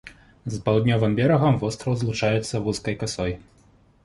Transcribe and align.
З 0.53 0.61
паўднёвым 0.69 1.13
берагам 1.19 1.59
востраў 1.65 1.99
злучаецца 2.01 2.63
вузкай 2.65 2.99
касой. 3.05 3.31